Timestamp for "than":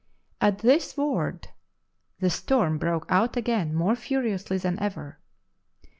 4.57-4.79